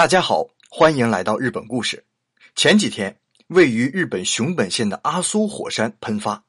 [0.00, 2.06] 大家好，欢迎来到日本故事。
[2.56, 6.42] 前几天，位于日本熊本县的阿苏火山喷发，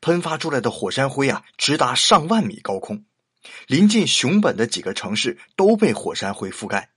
[0.00, 3.04] 喷发出来的火山灰啊，直达上万米高空。
[3.68, 6.90] 临近熊本的几个城市都被火山灰覆盖，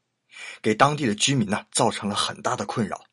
[0.63, 3.05] 给当地的居民呢造成了很大的困扰。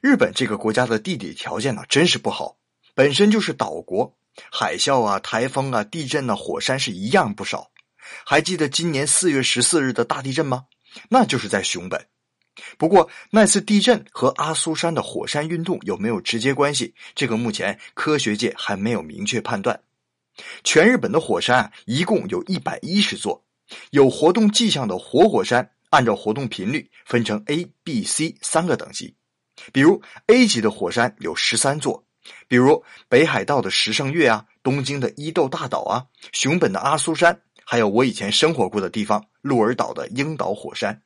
[0.00, 2.56] 日本这个国家的地理条件呢，真是不好，
[2.94, 4.16] 本身就是岛国，
[4.50, 7.70] 海啸啊、台风啊、地震啊、火山是一样不少。
[8.24, 10.64] 还记得今年四月十四日的大地震吗？
[11.08, 12.06] 那就是在熊本，
[12.78, 16.94] 不过那次地震和阿苏山的火山运动有没有直接关系？
[17.14, 19.80] 这个目前科学界还没有明确判断。
[20.64, 23.44] 全日本的火山一共有一百一十座，
[23.90, 29.14] 有活动迹象的活火山按照活动频率分成 A、B、C 三个等级。
[29.72, 32.04] 比如 A 级的火山有十三座，
[32.48, 37.40] 比如北海道的石胜岳啊，东京的伊豆大岛啊，熊本的阿苏山。
[37.68, 41.02] 还有我以前生活过的地方鹿儿岛的樱岛火山，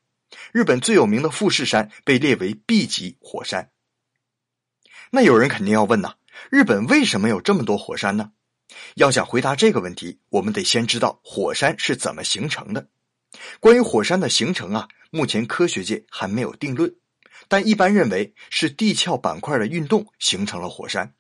[0.53, 3.71] 日本最有名的富士山被列为 B 级火山。
[5.11, 6.17] 那有人肯定要问呐，
[6.51, 8.33] 日本为什么有这么多火山呢？
[8.97, 12.89] 要想回答这个问题，我们得先知道火山是怎么形成的。
[13.59, 16.95] 关于火山的形成啊，目前科学界还没有定论，
[17.49, 21.15] 但一般认为是地壳板块的运动形成了火山。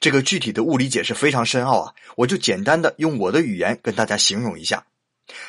[0.00, 4.86] 这个具体的物理解释非常深奥啊，我就简单的用我的语言跟大家形容一下：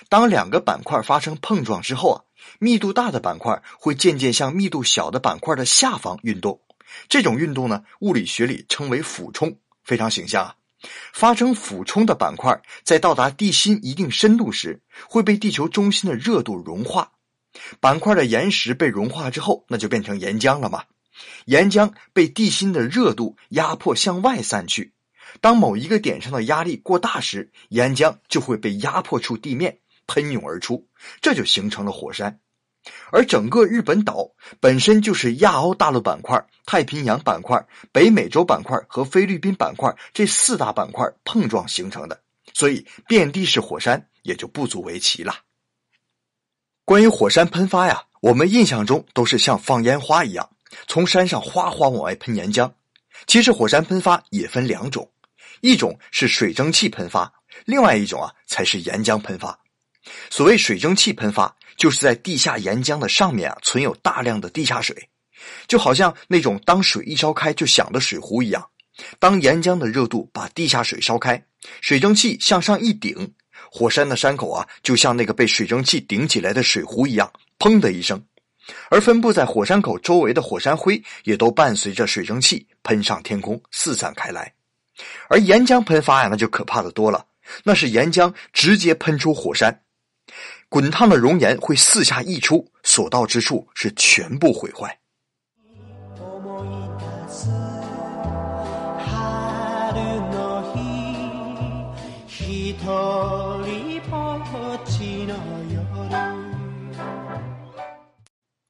[0.09, 2.17] 当两个板块发生碰撞之后啊，
[2.59, 6.59] 密度大的板块会渐渐向密度小的板块的下方运动，
[7.07, 10.55] 这种运动呢，物理学里称为俯冲，非常形象啊。
[11.13, 17.11] 发生俯冲的板块在到达地心一定深度时，会被地球中心的热度融化，
[17.79, 20.83] 板块的岩石被融化之后，那就变成岩浆了嘛。
[21.45, 24.93] 岩浆被地心的热度压迫向外散去，
[25.41, 30.87] 当某一个点上的压力过大时，岩浆就会被压迫出地面，喷涌而出，
[31.21, 32.39] 这就形成了火山。
[33.11, 34.29] 而整个日本岛
[34.59, 42.21] 本身就是亚欧大陆板块、太平洋板块、北美洲板块和菲律宾板块这四大板块碰撞形成的，
[42.53, 45.33] 所以遍地是火山也就不足为奇了。
[46.83, 50.47] 关于火山喷发呀，我们印象中都是像放烟花一样。
[50.87, 52.71] 从山上哗哗往外喷岩浆，
[53.27, 55.09] 其实火山喷发也分两种，
[55.61, 57.31] 一种是水蒸气喷发，
[57.65, 59.57] 另外一种啊才是岩浆喷发。
[60.29, 65.09] 所谓水蒸气喷发，就是在地下岩浆的上面啊存有大量的地下水，
[65.67, 68.69] 就好像那种当水一烧开就响的水壶一样。
[69.19, 71.43] 当岩浆的热度把地下水烧开，
[71.81, 73.33] 水蒸气向上一顶，
[73.71, 78.23] 火山的山口啊就像那个被水蒸气顶起来的水壶一样，砰的一声。
[78.89, 84.51] 而分布在火山口周围的火山灰也都伴随着水蒸气喷上天空，四散开来。
[85.29, 87.25] 而岩浆喷发呀，那就可怕的多了。
[87.63, 89.81] 那是岩浆直接喷出火山，
[90.67, 94.97] 滚烫的熔岩会四下溢出，所到之处是全部毁坏。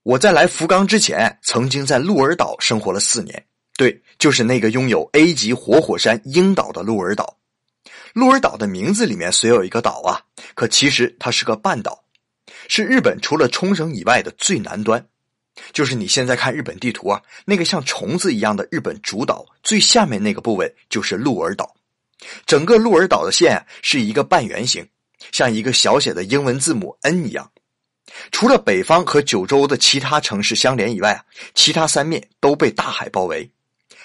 [0.06, 3.44] 我在来福冈之前，曾经在鹿儿岛生活了四年。
[3.76, 7.40] 对，就是那个拥有 A 级活火山樱岛的鹿儿岛。
[8.14, 10.22] 鹿儿岛的名字里面虽有一个岛啊，
[10.54, 12.04] 可其实它是个半岛，
[12.68, 15.04] 是日本除了冲绳以外的最南端。
[15.74, 21.76] 就是你现在看日本地图啊，那个像虫子一样的日本主岛最下面那个部位就是鹿儿岛。
[22.46, 24.88] 整个鹿儿岛的线是一个半圆形，
[25.32, 27.52] 像一个小写的英文字母 N 一样。
[28.32, 33.50] 除了北方和九州的其他城市相连以外啊，其他三面都被大海包围。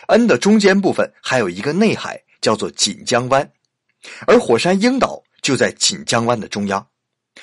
[0.07, 3.49] N 的中间部分还有一个内海，叫做锦江湾，
[4.27, 6.85] 而火山樱岛就在锦江湾的中央。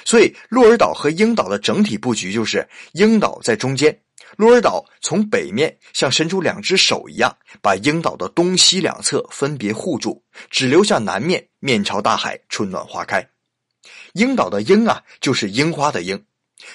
[0.04, 3.98] 所以鹿儿岛和樱岛的整体布局就是樱岛在中间，
[4.36, 13.26] 鹿儿岛从北面像伸出两只手一样，把樱岛的东西两侧分别护住，只留下南面面朝大海，春暖花开。
[14.14, 16.22] 樱岛的樱啊，就是樱花的樱。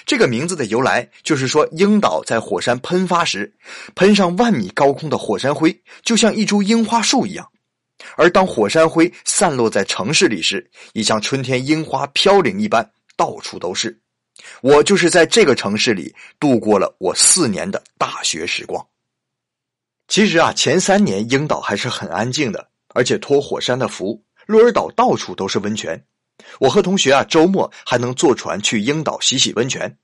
[0.05, 3.53] 这个名字的由来，就是说樱岛在火山喷发时，
[3.95, 7.45] 喷上万米高空的火山灰，就像一株樱花树一样；
[8.15, 13.97] 而当火山灰散落在城市里时，也像春天樱花飘零一般，到处都是。
[14.61, 18.85] 我就是在这个城市里度过了我四年的大学时光。
[20.07, 26.03] 其实啊，前三年樱岛还是很安静的，而且托火山的福，鹿儿岛到处都是温泉。
[26.59, 29.97] 我和同学啊，周末还能坐船去樱岛洗洗温泉，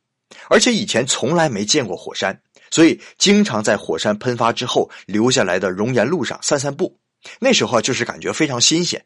[0.49, 2.41] 而且以前从来没见过火山，
[2.71, 6.99] 所以经常在火山喷发之后留下来的熔岩路上散散步。
[7.39, 9.05] 那时候就是感觉非常新鲜。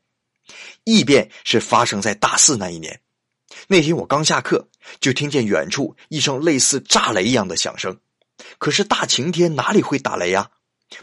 [0.83, 2.99] 异变是发生在大四那一年，
[3.67, 4.67] 那天我刚下课，
[4.99, 7.97] 就听见远处一声类似炸雷一样的响声。
[8.57, 10.49] 可是大晴天哪里会打雷呀？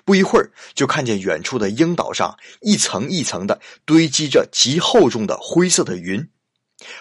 [0.04, 6.28] 不一会儿，就看见远处的鹰岛上一层一层的堆积着极厚重的灰色的云。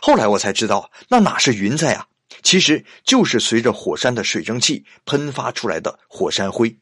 [0.02, 2.08] 后来我才知道，那哪是云彩啊？
[2.44, 6.78] 其实就是随着火山的水蒸气喷发出来的火山灰。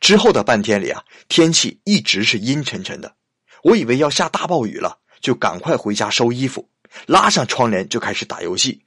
[0.00, 3.16] 之后的半天里啊，天气一直是阴沉沉的。
[3.62, 6.68] 我以为要下大暴雨了，就赶快回家收衣服，
[7.06, 8.82] 拉上窗帘就开始打游戏。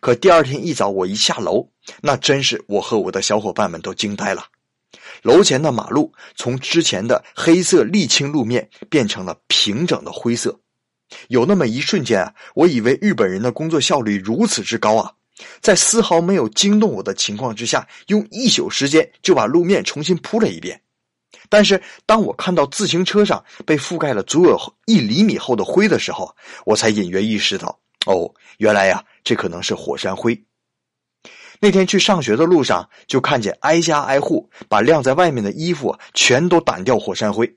[0.00, 1.70] 可第二天一早，我一下楼，
[2.02, 4.46] 那真是我和我的小伙伴们都惊呆了。
[5.22, 10.58] 楼前的马路从之前的黑色沥青路面变成了平整的灰色。
[11.28, 15.12] 有那么一瞬间啊，我以为日本人的工作效率如此之高啊，
[15.60, 20.80] 在丝毫没有惊动我的情况之下，用一宿时间就把路面重新铺了一遍。
[21.48, 30.42] 但是当我看到自行车上被覆盖了足有一厘米厚的灰的时候，我才隐约意识到，哦，原来呀，这可能是火山灰。
[31.64, 37.50] 那天去上学的路上，就看见挨家挨户把晾在外面的衣服全都掸掉火山灰，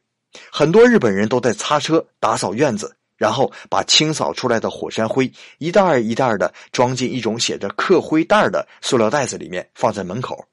[0.49, 2.95] 很多日本人都在擦车、打扫院子。
[3.17, 10.45] 然后把清扫出来的火山灰一袋一袋的装进一种写着“克灰袋”的塑料袋子里面，放在门口。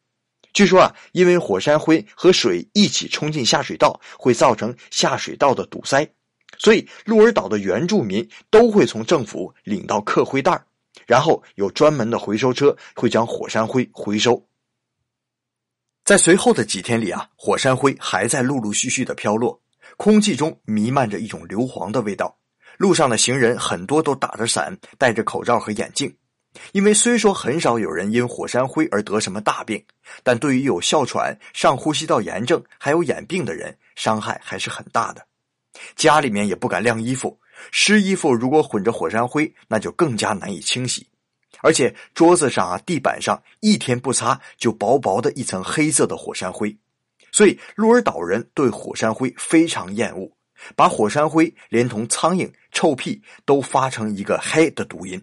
[0.55, 6.09] 据说啊，因为火山灰和水一起冲进下水道，会造成下水道的堵塞，
[6.59, 10.61] 所以鹿儿岛的原住民都会从政府领到克灰袋
[11.07, 14.47] 然后有专门的回收车会将火山灰回收。
[16.05, 19.59] 在随后的几天里啊，火山灰还在陆陆续续的飘落，
[19.97, 22.39] 空气中弥漫着一种硫磺的味道。
[22.77, 26.15] 路上的行人很多都打着伞，戴着口罩和眼镜，
[26.73, 29.83] 因为虽说很少有人因火山灰而得什么大病，
[30.23, 35.27] 但对于有哮喘、上呼吸道炎症还有眼病的人，伤害还是很大的。
[35.97, 37.39] 家里面也不敢晾衣服，
[37.71, 41.07] 湿衣服如果混着火山灰，那就更加难以清洗。
[41.63, 46.77] 而且桌子上啊、地板上一天不擦，就薄薄的一层黑色的火山灰，
[47.33, 50.31] 所以鹿儿岛人对火山灰非常厌恶。
[50.77, 55.21] 把火山灰连同苍蝇、臭屁都发成一个“黑”的读音。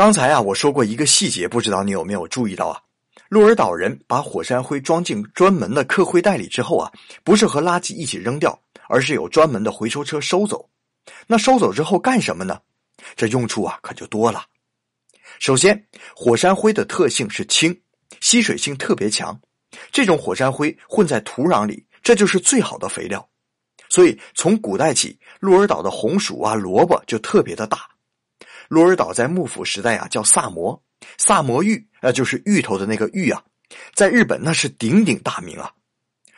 [0.00, 2.80] 刚才啊，我说过一个细节，不知道你有没有注意到啊？
[3.28, 6.90] 鹿儿岛人把火山灰装进专门的客灰袋里之后啊，
[7.22, 8.58] 不是和垃圾一起扔掉，
[8.88, 10.66] 而是有专门的回收车收走。
[11.26, 12.58] 那收走之后干什么呢？
[13.14, 14.42] 这用处啊可就多了。
[15.38, 15.86] 首先，
[16.16, 17.78] 火山灰的特性是轻，
[18.20, 19.38] 吸水性特别强。
[19.92, 23.28] 这种火山灰混在土壤里，这就是最好的肥料。
[23.90, 27.86] 所以，从古代起，鹿儿岛的红薯啊、萝卜就特别的大。
[28.70, 30.80] 鹿儿岛在幕府时代啊叫萨摩，
[31.18, 33.42] 萨摩芋呃就是芋头的那个芋啊，
[33.94, 35.72] 在日本那是鼎鼎大名啊。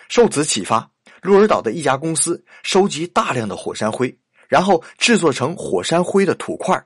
[0.08, 0.90] 受此启发，
[1.20, 4.18] 鹿儿岛的一家公司收集大量的火山灰。
[4.48, 6.82] 然后制作成火山灰的土块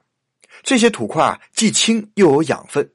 [0.65, 2.89] 这些土块啊，既轻又有养分，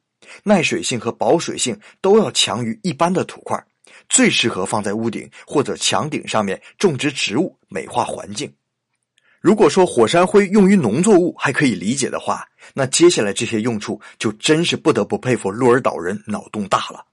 [0.44, 3.58] 耐水性和保水性都要强于一般的土块
[4.10, 8.54] 最适合放在屋顶或者墙顶上面种植植物，美化环境。
[9.42, 17.04] 如果说火山灰用于农作物还可以理解的话，那接下来这些用处就真是不得不佩服鹿儿岛人脑洞大了。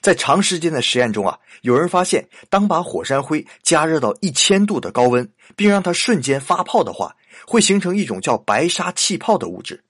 [0.00, 7.14] 在长时间的实验中啊，有人发现，当把火山灰加热到一千度的高温，并让它瞬间发泡的话，
[7.46, 9.84] 会形成一种叫白沙气泡的物质。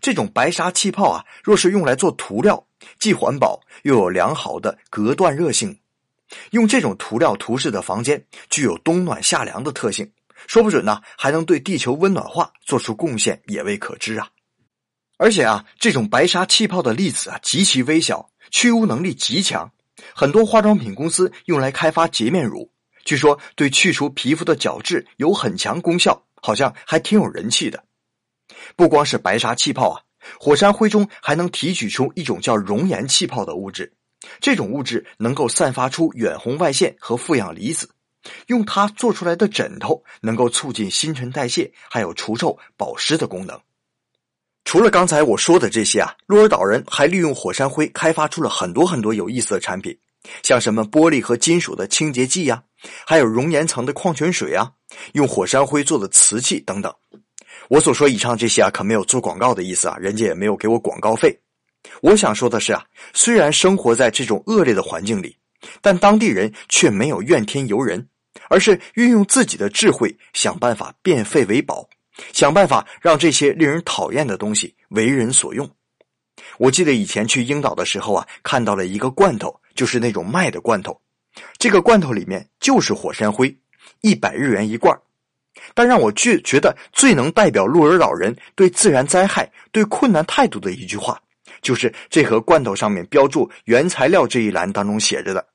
[0.00, 2.64] 这种白沙气泡啊，若是用来做涂料，
[3.00, 5.76] 既环保又有良好的隔断热性。
[6.52, 10.10] 用这种涂料涂饰的房间，具有冬暖夏凉的特性，
[10.46, 14.28] 说不准呢，还能对地球温暖化做出贡献，也未可知啊。
[15.18, 18.30] 而且啊，这种白沙气泡的粒子啊，极其微小。
[18.52, 19.72] 去污能力极强，
[20.14, 22.70] 很多化妆品公司用来开发洁面乳，
[23.04, 27.82] 据说对去除皮肤的角质有很强功效，好像还挺有人气的。
[28.76, 30.02] 不光是白沙气泡啊，
[30.38, 33.92] 火山灰中还能提取出一种叫熔岩气泡的物质，
[34.40, 37.90] 这种物质能够散发出远红外线和负氧离子，
[38.46, 43.58] 用它做出来的枕头能够促进新陈代谢，还有除臭保湿的功能。
[44.64, 49.96] 除了刚才我说的这些啊，鹿儿岛人还利用火山灰开发出了很多很多有意思的产品，
[50.42, 52.62] 像什么玻璃和金属的清洁剂呀，
[53.06, 54.72] 还有熔岩层的矿泉水啊，
[55.12, 56.92] 用火山灰做的瓷器等等。
[57.68, 61.38] 我所说以上这些啊，可没有做广告的意思啊，人家也没有给我广告费。
[62.00, 65.36] 我想说的是啊，虽然生活在这种恶劣的环境里，
[65.80, 68.08] 但当地人却没有怨天尤人，
[68.48, 71.88] 而是运用自己的智慧，想办法变废为宝。
[72.32, 75.70] 想办法让这些令人讨厌的东西为人所用。
[76.56, 80.98] 我记得以前去樱岛的时候啊，看到了一个罐头，就是那种卖的罐头，
[81.58, 83.54] 这个罐头里面就是火山灰，
[84.00, 84.98] 一百日元一罐。
[85.74, 91.20] 但让我觉觉得最能代表鹿儿岛人对自然灾害、对困难态度的一句话，
[91.60, 95.46] 就是这盒罐头上面标注原材料这一栏当中写着的，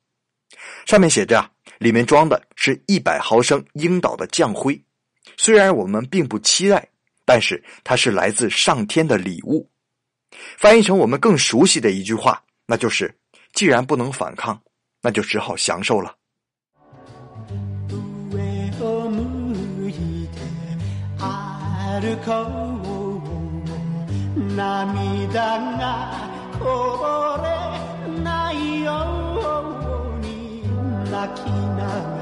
[0.86, 1.50] 上面写着啊，
[1.82, 4.80] 里面装的是100毫升英岛的酱灰，
[5.36, 6.88] 虽然我们并不期待，
[7.26, 9.68] 但是它是来自上天的礼物，
[10.60, 13.12] 翻译成我们更熟悉的一句话，那就是
[13.54, 14.62] 既然不能反抗，
[15.02, 16.16] 那就只好享受了。
[31.22, 32.21] la quina